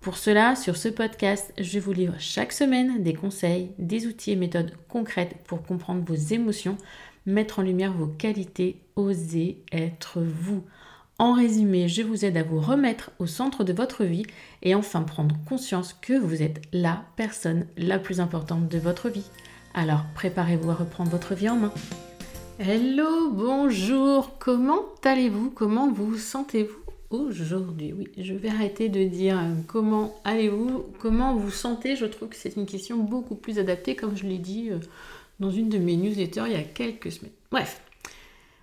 [0.00, 4.36] Pour cela, sur ce podcast, je vous livre chaque semaine des conseils, des outils et
[4.36, 6.78] méthodes concrètes pour comprendre vos émotions,
[7.26, 10.64] mettre en lumière vos qualités, oser être vous.
[11.18, 14.24] En résumé, je vous aide à vous remettre au centre de votre vie
[14.62, 19.28] et enfin prendre conscience que vous êtes la personne la plus importante de votre vie.
[19.74, 21.72] Alors préparez-vous à reprendre votre vie en main.
[22.58, 25.50] Hello, bonjour, comment allez-vous?
[25.50, 31.50] Comment vous sentez-vous aujourd'hui Oui, je vais arrêter de dire euh, comment allez-vous, comment vous
[31.50, 31.96] sentez.
[31.96, 34.78] Je trouve que c'est une question beaucoup plus adaptée, comme je l'ai dit euh,
[35.40, 37.32] dans une de mes newsletters il y a quelques semaines.
[37.50, 37.82] Bref,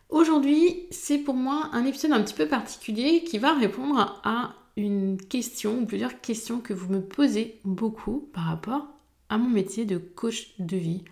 [0.09, 5.17] aujourd'hui c'est pour moi un épisode un petit peu particulier qui va répondre à une
[5.17, 8.87] question ou plusieurs questions que vous me posez beaucoup par rapport
[9.29, 11.03] à mon métier de coach de vie.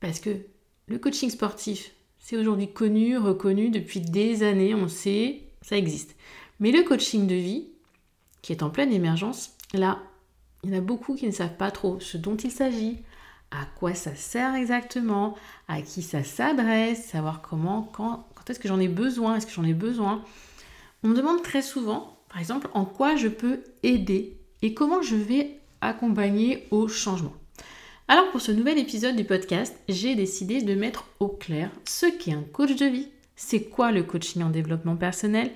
[0.00, 0.30] Parce que
[0.88, 6.16] le coaching sportif, c'est aujourd'hui connu, reconnu depuis des années, on sait, ça existe.
[6.60, 7.68] Mais le coaching de vie,
[8.42, 9.98] qui est en pleine émergence, là,
[10.62, 12.98] il y en a beaucoup qui ne savent pas trop ce dont il s'agit,
[13.50, 15.36] à quoi ça sert exactement,
[15.68, 19.52] à qui ça s'adresse, savoir comment, quand, quand est-ce que j'en ai besoin, est-ce que
[19.52, 20.22] j'en ai besoin.
[21.02, 25.16] On me demande très souvent, par exemple, en quoi je peux aider et comment je
[25.16, 27.32] vais accompagner au changement.
[28.06, 32.32] Alors pour ce nouvel épisode du podcast, j'ai décidé de mettre au clair ce qu'est
[32.32, 35.50] un coach de vie, c'est quoi le coaching en développement personnel,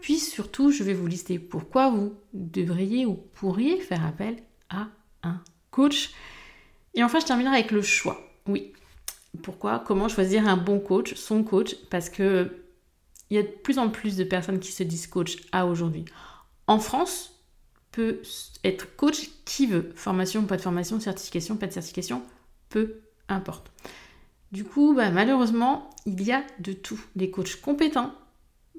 [0.00, 4.36] puis surtout je vais vous lister pourquoi vous devriez ou pourriez faire appel
[4.70, 4.88] à
[5.22, 6.12] un coach
[6.98, 8.20] et enfin, je terminerai avec le choix.
[8.46, 8.72] Oui.
[9.42, 9.78] Pourquoi?
[9.86, 11.76] Comment choisir un bon coach, son coach?
[11.90, 12.64] Parce que
[13.30, 16.06] il y a de plus en plus de personnes qui se disent coach à aujourd'hui.
[16.66, 17.38] En France,
[17.92, 18.20] peut
[18.64, 19.92] être coach qui veut.
[19.94, 22.22] Formation, pas de formation, certification, pas de certification,
[22.68, 23.70] peu importe.
[24.50, 27.00] Du coup, bah, malheureusement, il y a de tout.
[27.14, 28.12] Des coachs compétents,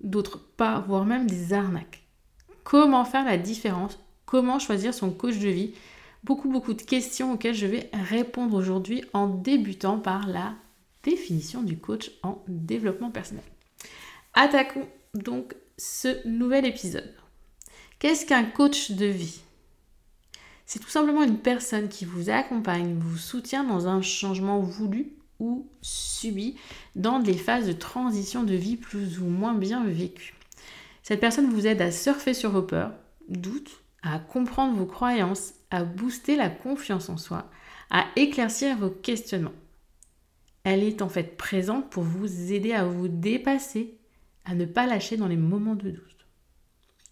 [0.04, 2.04] d'autres pas, voire même des arnaques.
[2.64, 4.00] Comment faire la différence?
[4.26, 5.74] Comment choisir son coach de vie?
[6.24, 10.54] Beaucoup beaucoup de questions auxquelles je vais répondre aujourd'hui en débutant par la
[11.04, 13.44] définition du coach en développement personnel.
[14.34, 17.16] Attaquons donc ce nouvel épisode.
[18.00, 19.42] Qu'est-ce qu'un coach de vie?
[20.66, 25.68] C'est tout simplement une personne qui vous accompagne, vous soutient dans un changement voulu ou
[25.82, 26.56] subi
[26.96, 30.36] dans des phases de transition de vie plus ou moins bien vécues.
[31.04, 32.94] Cette personne vous aide à surfer sur vos peurs,
[33.30, 37.50] doutes, à comprendre vos croyances, à booster la confiance en soi,
[37.90, 39.54] à éclaircir vos questionnements.
[40.64, 43.98] Elle est en fait présente pour vous aider à vous dépasser,
[44.46, 46.28] à ne pas lâcher dans les moments de doute.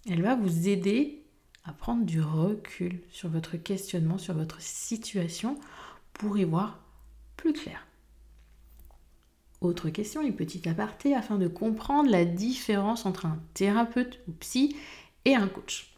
[0.10, 1.24] Elle va vous aider
[1.64, 5.58] à prendre du recul sur votre questionnement, sur votre situation,
[6.14, 6.80] pour y voir
[7.36, 7.87] plus clair.
[9.62, 14.76] Autre question, une petite aparté afin de comprendre la différence entre un thérapeute ou psy
[15.26, 15.94] et un coach.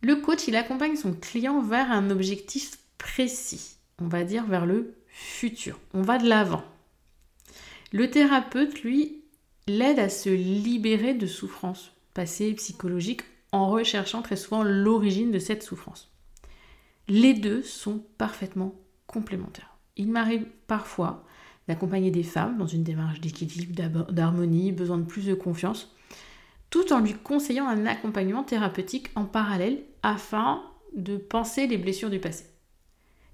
[0.00, 4.94] Le coach, il accompagne son client vers un objectif précis, on va dire vers le
[5.06, 5.78] futur.
[5.94, 6.64] On va de l'avant.
[7.92, 9.22] Le thérapeute, lui,
[9.68, 15.62] l'aide à se libérer de souffrances passées psychologiques en recherchant très souvent l'origine de cette
[15.62, 16.10] souffrance.
[17.06, 18.74] Les deux sont parfaitement
[19.06, 19.76] complémentaires.
[19.96, 21.24] Il m'arrive parfois
[21.68, 25.94] d'accompagner des femmes dans une démarche d'équilibre, d'harmonie, besoin de plus de confiance,
[26.70, 30.62] tout en lui conseillant un accompagnement thérapeutique en parallèle afin
[30.96, 32.44] de penser les blessures du passé.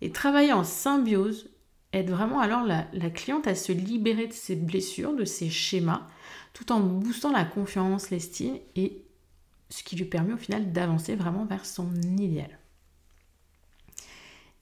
[0.00, 1.48] Et travailler en symbiose
[1.92, 6.06] aide vraiment alors la, cliente à se libérer de ses blessures, de ses schémas,
[6.52, 9.04] tout en boostant la confiance, l'estime et
[9.70, 12.58] ce qui lui permet au final d'avancer vraiment vers son idéal.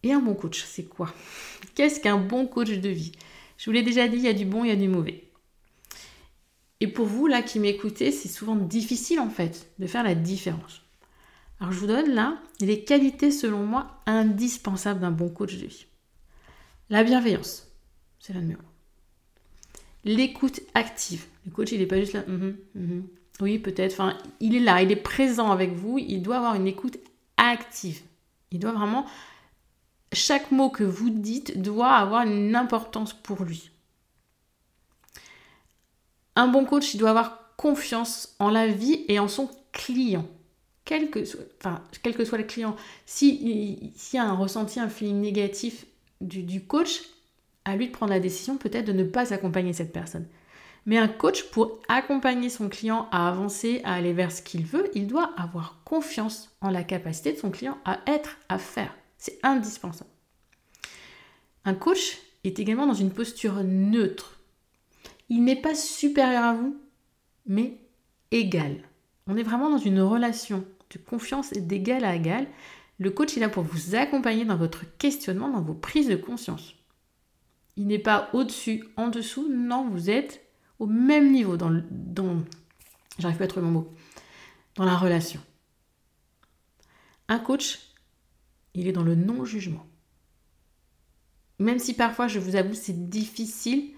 [0.03, 1.13] Et un bon coach, c'est quoi?
[1.75, 3.13] Qu'est-ce qu'un bon coach de vie?
[3.57, 5.25] Je vous l'ai déjà dit, il y a du bon, il y a du mauvais.
[6.81, 10.83] Et pour vous, là, qui m'écoutez, c'est souvent difficile en fait de faire la différence.
[11.59, 15.87] Alors je vous donne là les qualités selon moi indispensables d'un bon coach de vie.
[16.91, 17.71] La bienveillance,
[18.21, 18.63] c'est la numéro
[20.07, 21.27] l'écoute active.
[21.45, 23.07] Le coach, il n'est pas juste là, mhm, mhm.
[23.41, 26.67] oui, peut-être, enfin, il est là, il est présent avec vous, il doit avoir une
[26.67, 26.99] écoute
[27.37, 28.01] active.
[28.53, 29.05] Il doit vraiment,
[30.17, 33.71] chaque mot que vous dites doit avoir une importance pour lui.
[36.35, 40.27] Un bon coach, il doit avoir confiance en la vie et en son client.
[40.85, 42.77] Quel que soit, le client,
[43.07, 45.87] s'il y a un ressenti, un feeling négatif
[46.21, 47.03] du, du coach,
[47.65, 50.27] à lui de prendre la décision peut-être de ne pas accompagner cette personne.
[50.85, 54.89] Mais un coach, pour accompagner son client à avancer, à aller vers ce qu'il veut,
[54.95, 58.95] il doit avoir confiance en la capacité de son client à être, à faire.
[59.19, 60.11] C'est indispensable.
[61.65, 64.39] Un coach est également dans une posture neutre.
[65.29, 66.77] Il n'est pas supérieur à vous,
[67.47, 67.81] mais
[68.31, 68.77] égal.
[69.27, 72.47] On est vraiment dans une relation de confiance et d'égal à égal.
[72.99, 76.75] Le coach est là pour vous accompagner dans votre questionnement, dans vos prises de conscience.
[77.77, 79.49] Il n'est pas au-dessus, en dessous.
[79.53, 80.47] Non, vous êtes
[80.79, 81.83] au même niveau dans,
[83.19, 83.95] j'arrive pas à trouver mon mot,
[84.77, 85.41] dans la relation.
[87.29, 87.81] Un coach,
[88.77, 89.87] il est dans le non-jugement.
[91.59, 93.91] Même si parfois, je vous avoue, c'est difficile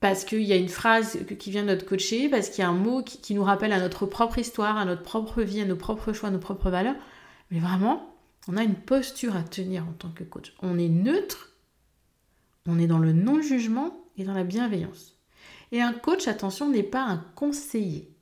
[0.00, 2.70] parce qu'il y a une phrase qui vient de notre coacher, parce qu'il y a
[2.70, 5.64] un mot qui, qui, nous rappelle à notre propre histoire, à notre propre vie, à
[5.64, 6.96] nos propres choix, à nos propres valeurs.
[7.50, 8.16] Mais vraiment,
[8.46, 10.54] on a une posture à tenir en tant que coach.
[10.62, 11.52] On est neutre,
[12.66, 15.18] on est dans le non-jugement et dans la bienveillance.
[15.72, 18.14] Et un coach, attention, n'est pas un conseiller.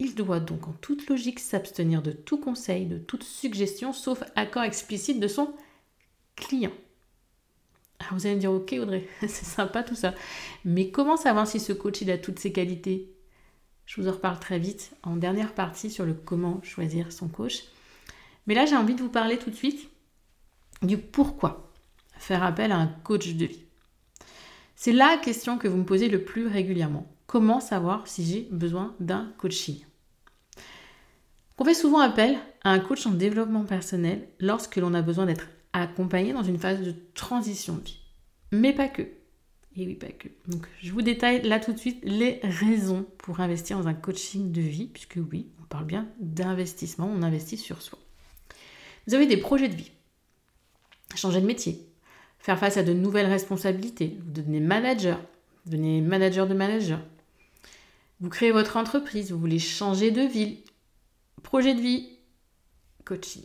[0.00, 4.62] Il doit donc en toute logique s'abstenir de tout conseil, de toute suggestion, sauf accord
[4.62, 5.52] explicite de son
[6.36, 6.70] client.
[7.98, 10.14] Alors vous allez me dire, ok Audrey, c'est sympa tout ça.
[10.64, 13.12] Mais comment savoir si ce coach il a toutes ses qualités?
[13.86, 17.64] Je vous en reparle très vite en dernière partie sur le comment choisir son coach.
[18.46, 19.88] Mais là j'ai envie de vous parler tout de suite
[20.82, 21.72] du pourquoi
[22.18, 23.64] faire appel à un coach de vie
[24.76, 27.12] C'est la question que vous me posez le plus régulièrement.
[27.26, 29.87] Comment savoir si j'ai besoin d'un coaching?
[31.60, 35.48] On fait souvent appel à un coach en développement personnel lorsque l'on a besoin d'être
[35.72, 38.00] accompagné dans une phase de transition de vie.
[38.52, 39.02] Mais pas que.
[39.02, 40.28] Et oui, pas que.
[40.46, 44.52] Donc, je vous détaille là tout de suite les raisons pour investir dans un coaching
[44.52, 47.98] de vie, puisque oui, on parle bien d'investissement, on investit sur soi.
[49.06, 49.90] Vous avez des projets de vie,
[51.16, 51.88] changer de métier,
[52.38, 54.16] faire face à de nouvelles responsabilités.
[54.24, 55.20] Vous devenez manager,
[55.64, 57.00] vous devenez manager de manager.
[58.20, 60.58] Vous créez votre entreprise, vous voulez changer de ville,
[61.48, 62.10] projet de vie,
[63.06, 63.42] coaching.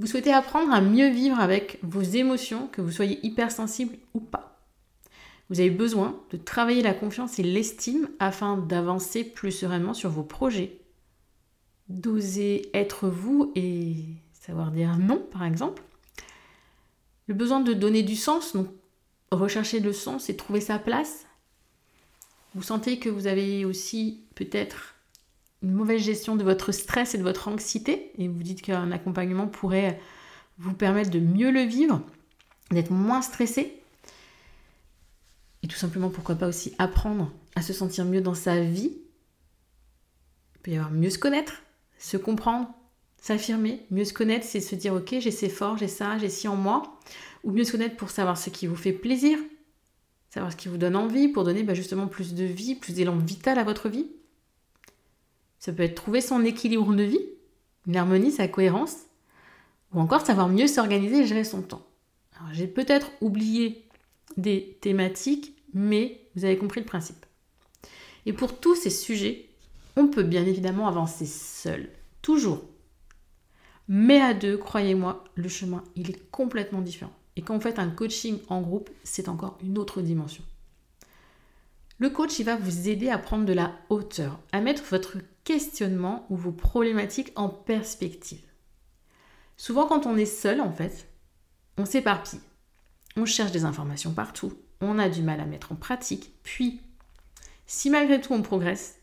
[0.00, 4.60] Vous souhaitez apprendre à mieux vivre avec vos émotions, que vous soyez hypersensible ou pas.
[5.48, 10.24] Vous avez besoin de travailler la confiance et l'estime afin d'avancer plus sereinement sur vos
[10.24, 10.80] projets.
[11.88, 13.94] D'oser être vous et
[14.32, 15.84] savoir dire non, par exemple.
[17.28, 18.66] Le besoin de donner du sens, donc
[19.30, 21.24] rechercher le sens et trouver sa place.
[22.56, 24.91] Vous sentez que vous avez aussi peut-être
[25.62, 29.46] une mauvaise gestion de votre stress et de votre anxiété et vous dites qu'un accompagnement
[29.46, 30.00] pourrait
[30.58, 32.02] vous permettre de mieux le vivre,
[32.70, 33.80] d'être moins stressé.
[35.62, 38.92] Et tout simplement, pourquoi pas aussi apprendre à se sentir mieux dans sa vie.
[40.56, 41.62] Il peut y avoir mieux se connaître,
[41.98, 42.68] se comprendre,
[43.22, 46.48] S'affirmer, mieux se connaître, c'est se dire ok, j'ai ces forces, j'ai ça, j'ai ci
[46.48, 46.98] en moi.
[47.44, 49.38] Ou mieux se connaître pour savoir ce qui vous fait plaisir,
[50.28, 53.16] savoir ce qui vous donne envie, pour donner bah, justement plus de vie, plus d'élan
[53.16, 54.08] vital à votre vie.
[55.62, 57.24] Ça peut être trouver son équilibre de vie,
[57.86, 58.96] une harmonie, sa cohérence,
[59.94, 61.86] ou encore savoir mieux s'organiser et gérer son temps.
[62.36, 63.86] Alors j'ai peut-être oublié
[64.36, 67.24] des thématiques, mais vous avez compris le principe.
[68.26, 69.50] Et pour tous ces sujets,
[69.94, 71.90] on peut bien évidemment avancer seul,
[72.22, 72.64] toujours
[73.86, 77.12] mais à deux, croyez-moi, le chemin, il est complètement différent.
[77.36, 80.42] Et quand vous faites un coaching en groupe, c'est encore une autre dimension.
[81.98, 86.26] Le coach, il va vous aider à prendre de la hauteur, à mettre votre questionnement
[86.30, 88.44] ou vos problématiques en perspective.
[89.56, 91.08] Souvent, quand on est seul, en fait,
[91.78, 92.40] on s'éparpille.
[93.16, 94.52] On cherche des informations partout.
[94.80, 96.32] On a du mal à mettre en pratique.
[96.42, 96.80] Puis,
[97.66, 98.98] si malgré tout on progresse,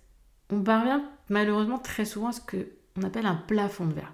[0.50, 4.14] on parvient malheureusement très souvent à ce qu'on appelle un plafond de verre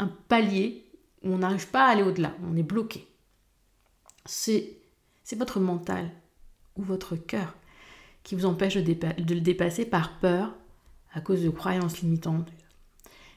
[0.00, 0.86] un palier
[1.22, 3.06] où on n'arrive pas à aller au-delà, on est bloqué.
[4.24, 4.76] C'est,
[5.36, 6.10] votre mental
[6.76, 7.54] ou votre cœur
[8.24, 10.52] qui vous empêche de le dépasser par peur
[11.12, 12.48] à cause de croyances limitantes.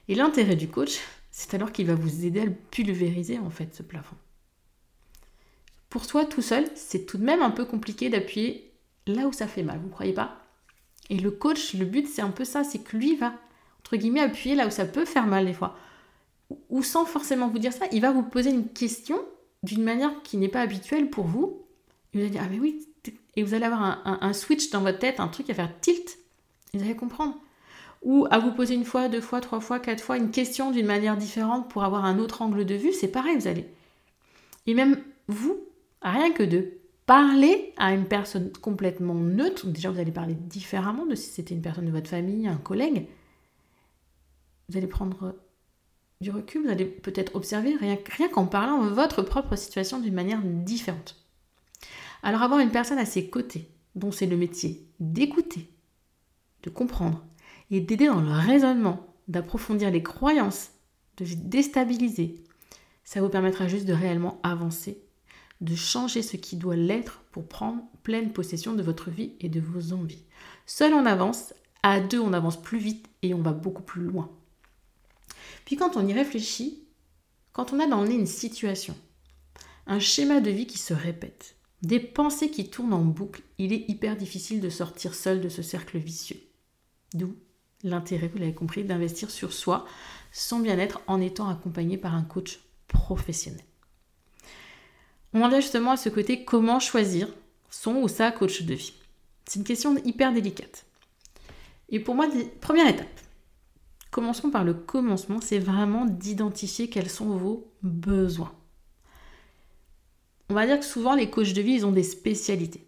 [0.07, 0.99] Et l'intérêt du coach,
[1.31, 4.15] c'est alors qu'il va vous aider à le pulvériser en fait ce plafond.
[5.89, 8.71] Pour soi tout seul, c'est tout de même un peu compliqué d'appuyer
[9.05, 10.39] là où ça fait mal, vous ne croyez pas?
[11.09, 13.33] Et le coach, le but c'est un peu ça, c'est que lui va,
[13.79, 15.75] entre guillemets, appuyer là où ça peut faire mal des fois
[16.69, 19.23] ou sans forcément vous dire ça, il va vous poser une question
[19.63, 21.65] d'une manière qui n'est pas habituelle pour vous.
[22.13, 22.87] Il va dire Ah, mais oui,
[23.35, 26.17] Et vous allez avoir un, un switch dans votre tête, un truc à faire tilt.
[26.73, 27.39] Vous allez comprendre.
[28.03, 30.85] Ou à vous poser une fois, deux fois, trois fois, quatre fois une question d'une
[30.85, 33.65] manière différente pour avoir un autre angle de vue, c'est pareil, vous allez.
[34.67, 35.57] Et même vous,
[36.01, 36.73] rien que de
[37.05, 41.61] parler à une personne complètement neutre, déjà vous allez parler différemment de si c'était une
[41.61, 43.07] personne de votre famille, un collègue,
[44.69, 45.35] vous allez prendre
[46.21, 50.41] du recul, vous allez peut-être observer rien, rien qu'en parlant votre propre situation d'une manière
[50.41, 51.23] différente.
[52.21, 55.69] Alors avoir une personne à ses côtés, dont c'est le métier d'écouter,
[56.63, 57.23] de comprendre
[57.71, 60.71] et d'aider dans le raisonnement, d'approfondir les croyances,
[61.17, 62.43] de déstabiliser,
[63.03, 65.01] ça vous permettra juste de réellement avancer,
[65.61, 69.59] de changer ce qui doit l'être pour prendre pleine possession de votre vie et de
[69.59, 70.23] vos envies.
[70.65, 71.53] Seul on avance,
[71.83, 74.29] à deux on avance plus vite et on va beaucoup plus loin.
[75.65, 76.83] Puis quand on y réfléchit,
[77.51, 78.95] quand on a dans le nez une situation,
[79.85, 83.89] un schéma de vie qui se répète, des pensées qui tournent en boucle, il est
[83.89, 86.41] hyper difficile de sortir seul de ce cercle vicieux.
[87.13, 87.35] D'où
[87.83, 89.85] l'intérêt, vous l'avez compris, d'investir sur soi,
[90.31, 93.63] son bien-être en étant accompagné par un coach professionnel.
[95.33, 97.27] On en vient justement à ce côté comment choisir
[97.69, 98.93] son ou sa coach de vie.
[99.45, 100.85] C'est une question hyper délicate.
[101.89, 102.27] Et pour moi,
[102.61, 103.19] première étape,
[104.11, 108.53] commençons par le commencement, c'est vraiment d'identifier quels sont vos besoins.
[110.49, 112.87] On va dire que souvent les coachs de vie, ils ont des spécialités.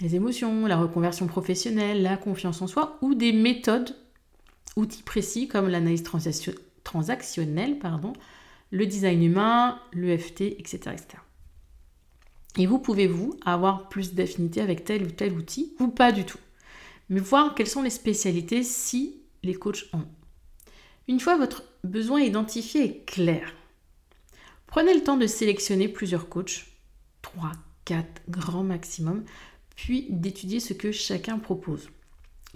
[0.00, 3.96] Les émotions, la reconversion professionnelle, la confiance en soi ou des méthodes,
[4.76, 6.04] outils précis comme l'analyse
[6.84, 8.12] transactionnelle, pardon,
[8.70, 10.96] le design humain, l'EFT, etc..
[12.58, 16.38] Et vous pouvez-vous avoir plus d'affinité avec tel ou tel outil ou pas du tout.
[17.08, 20.06] Mais voir quelles sont les spécialités si les coachs ont.
[21.08, 23.54] Une fois votre besoin identifié et clair,
[24.66, 26.66] prenez le temps de sélectionner plusieurs coachs,
[27.22, 27.52] 3,
[27.84, 29.24] 4 grand maximum,
[29.76, 31.88] puis d'étudier ce que chacun propose.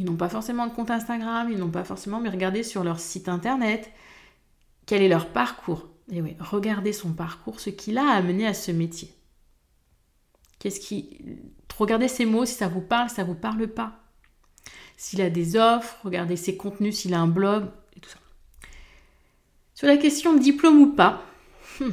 [0.00, 2.98] Ils n'ont pas forcément de compte Instagram, ils n'ont pas forcément, mais regardez sur leur
[2.98, 3.92] site internet
[4.86, 5.88] quel est leur parcours.
[6.10, 9.12] Et oui, regardez son parcours, ce qui l'a amené à ce métier.
[10.58, 11.18] Qu'est-ce qui.
[11.76, 13.92] Regardez ses mots, si ça vous parle, si ça vous parle pas.
[14.96, 18.18] S'il a des offres, regardez ses contenus, s'il a un blog, et tout ça.
[19.74, 21.22] Sur la question diplôme ou pas,
[21.78, 21.90] hmm,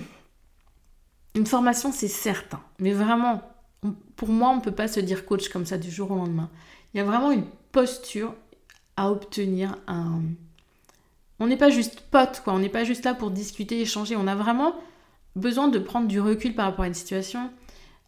[1.36, 2.62] une formation c'est certain.
[2.80, 3.42] Mais vraiment,
[4.16, 6.50] pour moi, on ne peut pas se dire coach comme ça du jour au lendemain.
[6.94, 7.44] Il y a vraiment une
[7.78, 8.34] posture
[8.96, 10.22] à obtenir un,
[11.40, 12.54] on n'est pas juste potes, quoi.
[12.54, 14.16] On n'est pas juste là pour discuter, échanger.
[14.16, 14.74] On a vraiment
[15.36, 17.52] besoin de prendre du recul par rapport à une situation,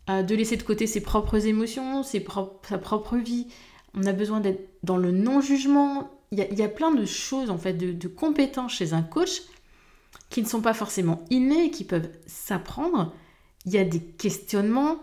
[0.09, 2.25] euh, de laisser de côté ses propres émotions, ses
[2.67, 3.45] sa propre vie.
[3.93, 6.09] On a besoin d'être dans le non-jugement.
[6.31, 9.43] Il y, a, plein de choses, en fait, de, compétences chez un coach
[10.31, 13.13] qui ne sont pas forcément innées, qui peuvent s'apprendre.
[13.67, 14.97] Il y a des questionnements,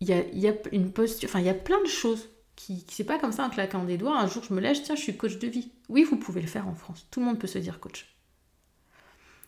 [0.00, 2.30] il y a, il y a une posture, enfin, il y a plein de choses
[2.66, 4.94] qui, c'est pas comme ça en claquant des doigts, un jour je me lève, tiens,
[4.94, 5.70] je suis coach de vie.
[5.88, 7.06] Oui, vous pouvez le faire en France.
[7.10, 8.14] Tout le monde peut se dire coach.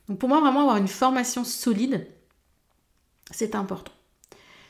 [0.09, 2.07] Donc pour moi, vraiment avoir une formation solide,
[3.31, 3.92] c'est important.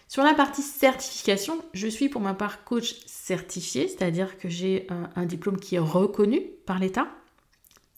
[0.09, 5.09] Sur la partie certification, je suis pour ma part coach certifié, c'est-à-dire que j'ai un,
[5.17, 7.07] un, diplôme qui est reconnu par l'État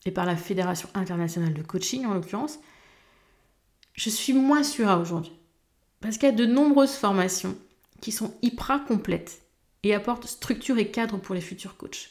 [0.05, 2.59] et par la Fédération internationale de coaching en l'occurrence.
[3.93, 5.33] Je suis moins sûre aujourd'hui
[5.99, 7.57] parce qu'il y a de nombreuses formations
[7.99, 9.44] qui sont hyper complètes
[9.93, 12.09] apporte structure et cadre pour les futurs coachs.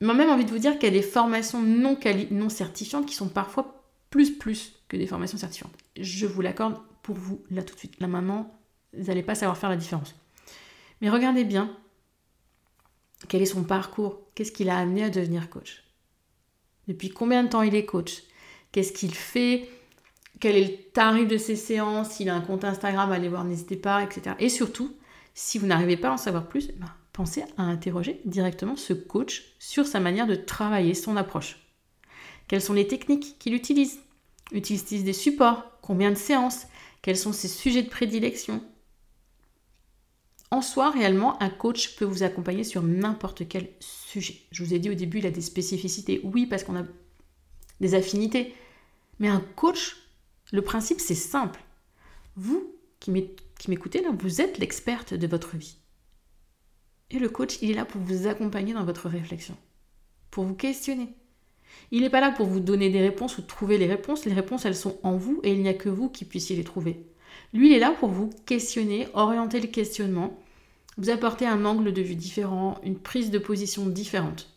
[0.00, 1.98] Moi même envie de vous dire qu'il y a des formations non,
[2.30, 5.74] non certifiantes qui sont parfois plus plus que des formations certifiantes.
[5.98, 8.00] Je vous l'accorde pour vous là tout de suite.
[8.00, 8.52] Là maintenant,
[8.92, 10.14] vous n'allez pas savoir faire la différence.
[11.00, 11.76] Mais regardez bien
[13.28, 15.84] quel est son parcours, qu'est-ce qui l'a amené à devenir coach?
[16.88, 18.22] Depuis combien de temps il est coach?
[18.72, 19.68] Qu'est-ce qu'il fait?
[20.40, 22.10] Quel est le tarif de ses séances?
[22.10, 24.36] S'il a un compte Instagram, allez voir, n'hésitez pas, etc.
[24.38, 24.94] Et surtout,
[25.34, 28.92] si vous n'arrivez pas à en savoir plus, eh ben, pensez à interroger directement ce
[28.92, 31.58] coach sur sa manière de travailler, son approche.
[32.48, 33.98] Quelles sont les techniques qu'il utilise?
[34.52, 35.64] Utilise-t-il des supports?
[35.82, 36.66] Combien de séances?
[37.02, 38.62] Quels sont ses sujets de prédilection?
[40.50, 44.36] En soi, réellement, un coach peut vous accompagner sur n'importe quel sujet.
[44.52, 46.20] Je vous ai dit au début, il a des spécificités.
[46.22, 46.84] Oui, parce qu'on a
[47.80, 48.54] des affinités.
[49.18, 49.96] Mais un coach,
[50.52, 51.60] le principe, c'est simple.
[52.36, 53.10] Vous qui
[53.58, 55.78] qui m'écoutez là, vous êtes l'experte de votre vie.
[57.10, 59.56] Et le coach, il est là pour vous accompagner dans votre réflexion,
[60.30, 61.14] pour vous questionner.
[61.90, 64.24] Il n'est pas là pour vous donner des réponses ou trouver les réponses.
[64.24, 66.64] Les réponses, elles sont en vous et il n'y a que vous qui puissiez les
[66.64, 67.06] trouver.
[67.52, 70.38] Lui, il est là pour vous questionner, orienter le questionnement,
[70.96, 74.50] vous apporter un angle de vue différent, une prise de position différente.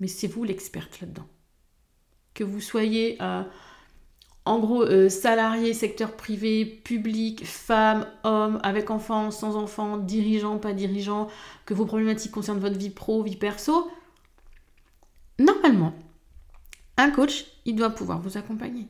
[0.00, 1.26] Mais c'est vous l'experte là-dedans.
[2.32, 3.42] Que vous soyez euh,
[4.46, 10.74] en gros, euh, salarié, secteur privé, public, femme, homme, avec enfants, sans enfants, dirigeant, pas
[10.74, 11.28] dirigeant,
[11.64, 13.90] que vos problématiques concernent votre vie pro, vie perso,
[15.38, 15.94] normalement,
[16.98, 18.86] un coach, il doit pouvoir vous accompagner.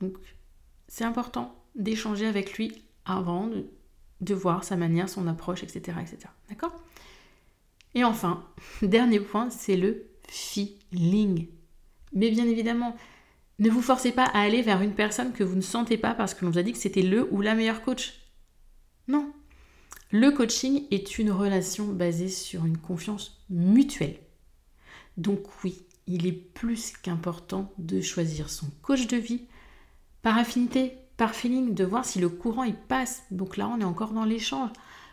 [0.00, 0.16] Donc,
[0.86, 3.66] c'est important d'échanger avec lui avant de,
[4.20, 5.98] de, voir sa manière, son approche, etc.
[6.00, 6.18] etc.
[6.48, 6.72] D'accord?
[7.96, 8.44] Et enfin,
[8.82, 11.48] dernier point, c'est le feeling.
[12.12, 12.96] Mais bien évidemment,
[13.58, 16.34] ne vous forcez pas à aller vers une personne que vous ne sentez pas parce
[16.34, 18.14] que l'on vous a dit que c'était le ou la meilleure coach.
[19.06, 19.32] Non.
[20.10, 24.18] Le coaching est une relation basée sur une confiance mutuelle.
[25.16, 29.42] Donc oui, il est plus qu'important de choisir son coach de vie
[30.22, 33.22] par affinité, par feeling, de voir si le courant il passe.
[33.30, 34.70] Donc là, on est encore dans l'échange.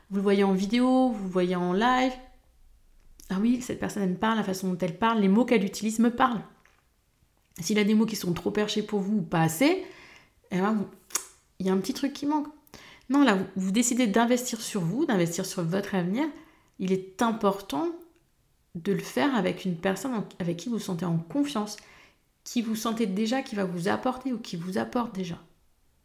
[0.10, 2.14] Vous le voyez en vidéo, vous le voyez en live.
[3.30, 5.64] Ah oui, cette personne elle me parle, la façon dont elle parle, les mots qu'elle
[5.64, 6.44] utilise me parlent.
[7.60, 9.84] S'il a des mots qui sont trop perchés pour vous ou pas assez,
[10.52, 10.86] eh ben,
[11.60, 12.48] il y a un petit truc qui manque.
[13.10, 16.26] Non, là, vous, décidez d'investir sur vous, d'investir sur votre avenir.
[16.80, 17.88] Il est important
[18.76, 21.76] de le faire avec une personne avec qui vous vous sentez en confiance,
[22.44, 25.38] qui vous sentez déjà, qui va vous apporter ou qui vous apporte déjà.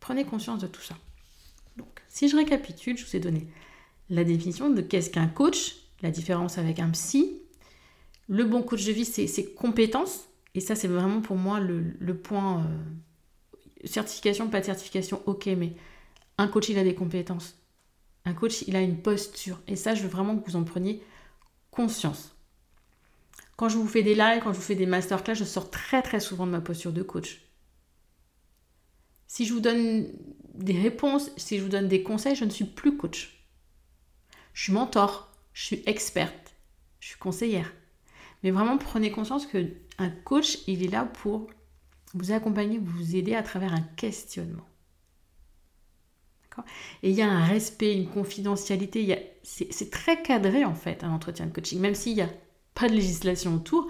[0.01, 0.97] Prenez conscience de tout ça.
[1.77, 3.47] Donc, si je récapitule, je vous ai donné
[4.11, 7.41] la définition de qu'est-ce qu'un coach, la différence avec un psy.
[8.29, 10.25] Le bon coach de vie, c'est ses compétences,
[10.57, 12.65] et ça, c'est vraiment pour moi le, point.
[12.65, 15.77] Euh, certification, pas de certification, ok, mais
[16.39, 17.59] un coach, il a des compétences.
[18.25, 19.61] Un coach, il a une posture.
[19.69, 21.03] Et ça, je veux vraiment que vous en preniez
[21.71, 22.35] conscience.
[23.57, 26.01] Quand je vous fais des lives, quand je vous fais des masterclass, je sors très
[26.01, 27.43] très souvent de ma posture de coach.
[29.27, 30.09] Si je vous donne
[30.55, 33.47] des réponses, si je vous donne des conseils, je ne suis plus coach.
[34.55, 36.55] Je suis mentor, je suis experte,
[36.99, 37.71] je suis conseillère.
[38.47, 39.67] Mais vraiment, prenez conscience que
[39.99, 41.49] un coach, il est là pour
[42.15, 44.63] vous accompagner, vous aider à travers un questionnement.
[47.03, 49.33] Et il y a un respect, une confidentialité.
[49.43, 52.31] C'est très cadré en fait un entretien de coaching, même s'il n'y a
[52.75, 53.89] pas de législation autour.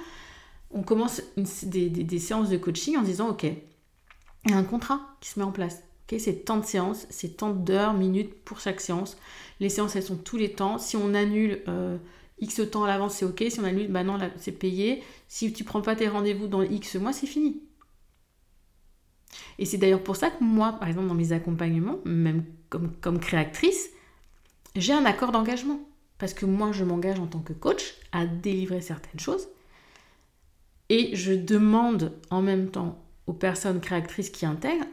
[0.70, 5.28] On commence des, séances de coaching en disant ok, il y a un contrat qui
[5.28, 5.82] se met en place.
[6.18, 9.18] C'est tant de séances, c'est tant d'heures, minutes pour chaque séance.
[9.60, 10.78] Les séances elles sont tous les temps.
[10.78, 11.98] Si on annule euh,
[12.38, 13.44] X temps à l'avance, c'est ok.
[13.48, 15.02] Si on annule, bah non, c'est payé.
[15.28, 17.62] Si tu prends pas tes rendez-vous dans X mois, c'est fini.
[19.58, 23.18] Et c'est d'ailleurs pour ça que moi, par exemple, dans mes accompagnements, même comme, comme
[23.18, 23.88] créatrice,
[24.74, 25.80] j'ai un accord d'engagement.
[26.18, 29.48] Parce que moi, je m'engage en tant que coach à délivrer certaines choses.
[30.88, 34.86] Et je demande en même temps aux personnes créatrices qui intègrent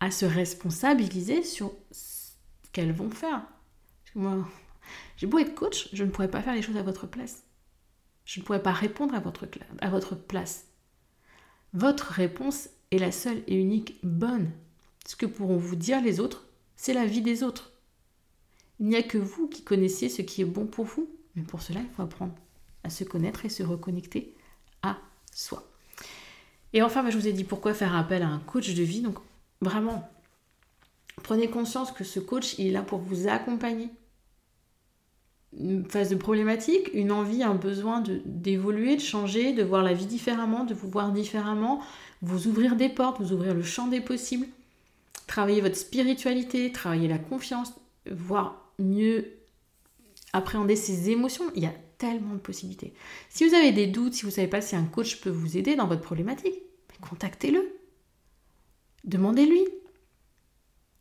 [0.00, 2.32] à se responsabiliser sur ce
[2.72, 3.42] qu'elles vont faire.
[5.16, 7.44] J'ai beau être coach, je ne pourrais pas faire les choses à votre place.
[8.24, 9.46] Je ne pourrais pas répondre à votre,
[9.80, 10.66] à votre place.
[11.72, 14.50] Votre réponse est la seule et unique bonne.
[15.06, 16.46] Ce que pourront vous dire les autres,
[16.76, 17.72] c'est la vie des autres.
[18.80, 21.08] Il n'y a que vous qui connaissiez ce qui est bon pour vous.
[21.34, 22.34] Mais pour cela, il faut apprendre
[22.84, 24.34] à se connaître et se reconnecter
[24.82, 24.98] à
[25.32, 25.64] soi.
[26.72, 29.00] Et enfin, bah, je vous ai dit pourquoi faire appel à un coach de vie.
[29.00, 29.18] Donc
[29.60, 30.08] vraiment,
[31.22, 33.88] prenez conscience que ce coach, il est là pour vous accompagner
[35.88, 40.64] phase de problématique, une envie, un besoin d'évoluer, de, changer, de voir la vie différemment,
[40.64, 41.80] de vous voir différemment,
[42.22, 44.46] vous ouvrir des portes, vous ouvrir le champ des possibles,
[45.26, 47.72] travailler votre spiritualité, travailler la confiance,
[48.10, 49.32] voir mieux
[50.32, 51.44] appréhender ses émotions.
[51.54, 52.94] Il y a tellement de possibilités.
[53.28, 55.56] Si vous avez des doutes, si vous ne savez pas si un coach peut vous
[55.56, 56.54] aider dans votre problématique,
[57.00, 57.74] contactez-le.
[59.04, 59.64] Demandez-lui.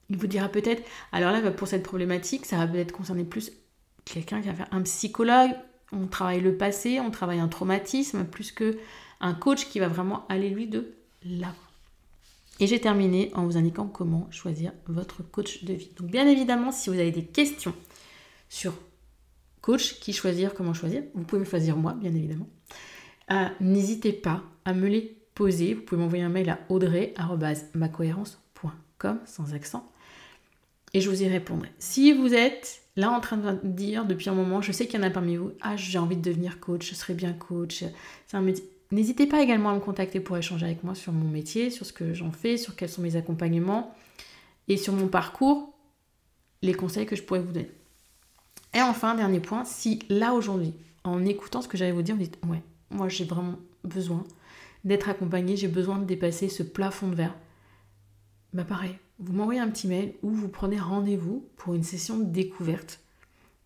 [0.10, 3.52] Il vous dira peut-être, alors là, pour cette problématique, ça va peut-être concerner plus
[4.14, 5.52] quelqu'un qui va faire un psychologue,
[5.92, 8.78] on travaille le passé, on travaille un traumatisme, plus que
[9.20, 10.94] un coach qui va vraiment aller lui de
[11.24, 11.56] là.
[12.60, 15.92] Et j'ai terminé en vous indiquant comment choisir votre coach de vie.
[15.98, 17.74] Donc bien évidemment, si vous avez des questions
[18.50, 18.74] sur
[19.62, 22.50] coach, qui choisir, comment choisir, vous pouvez me choisir moi, bien évidemment.
[23.32, 25.76] Euh, n'hésitez pas à me les poser.
[25.76, 29.92] Vous pouvez m'envoyer un mail à audrey.macohérence.com sans accent
[30.94, 31.70] et je vous y répondrai.
[31.78, 35.04] Si vous êtes là en train de dire depuis un moment, je sais qu'il y
[35.04, 37.86] en a parmi vous, ah j'ai envie de devenir coach, je serais bien coach,
[38.90, 41.92] N'hésitez pas également à me contacter pour échanger avec moi sur mon métier, sur ce
[41.92, 43.94] que j'en fais, sur quels sont mes accompagnements
[44.70, 45.74] et sur mon parcours,
[46.62, 47.70] les conseils que je pourrais vous donner.
[48.74, 52.22] Et enfin, dernier point, si là aujourd'hui, en écoutant ce que j'allais vous dire, vous
[52.22, 54.24] dites ouais, moi j'ai vraiment besoin
[54.86, 57.36] d'être accompagné, j'ai besoin de dépasser ce plafond de verre,
[58.58, 62.24] bah pareil, vous m'envoyez un petit mail ou vous prenez rendez-vous pour une session de
[62.24, 63.02] découverte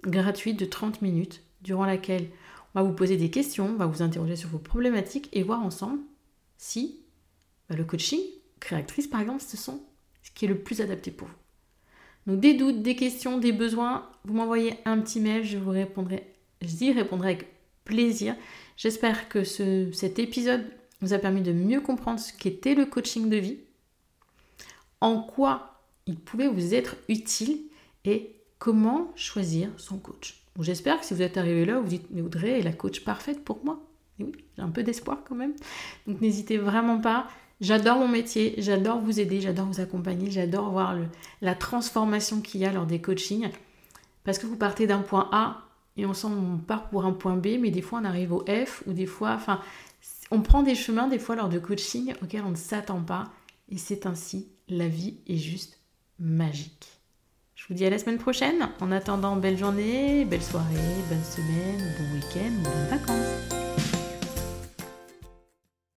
[0.03, 2.27] gratuite de 30 minutes durant laquelle
[2.75, 5.63] on va vous poser des questions, on va vous interroger sur vos problématiques et voir
[5.63, 6.01] ensemble
[6.57, 6.99] si
[7.69, 8.19] bah, le coaching,
[8.59, 9.81] créatrice par exemple, ce sont
[10.23, 11.33] ce qui est le plus adapté pour vous.
[12.27, 16.27] Donc des doutes, des questions, des besoins, vous m'envoyez un petit mail, je vous répondrai,
[16.61, 17.47] j'y répondrai avec
[17.85, 18.35] plaisir.
[18.75, 20.65] J'espère que cet épisode
[20.99, 23.59] vous a permis de mieux comprendre ce qu'était le coaching de vie,
[25.01, 27.59] en quoi il pouvait vous être utile
[28.05, 30.43] et comment choisir son coach.
[30.59, 33.43] J'espère que si vous êtes arrivé là, vous dites, mais Audrey est la coach parfaite
[33.43, 33.79] pour moi.
[34.19, 35.53] Oui, j'ai un peu d'espoir quand même.
[36.07, 37.27] Donc n'hésitez vraiment pas.
[37.61, 40.95] J'adore mon métier, j'adore vous aider, j'adore vous accompagner, j'adore voir
[41.41, 43.49] la transformation qu'il y a lors des coachings.
[44.23, 47.59] Parce que vous partez d'un point A et sent on part pour un point B,
[47.59, 49.61] mais des fois on arrive au F ou des fois, enfin,
[50.31, 53.25] on prend des chemins des fois lors de coaching auxquels on ne s'attend pas.
[53.69, 55.77] Et c'est ainsi, la vie est juste
[56.17, 56.87] magique.
[57.55, 58.69] Je vous dis à la semaine prochaine.
[58.79, 60.75] En attendant, belle journée, belle soirée,
[61.09, 64.10] bonne semaine, bon week-end, bonnes vacances.